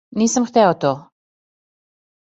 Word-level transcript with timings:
Нисам 0.19 0.43
хтео 0.49 0.73
то! 0.81 0.93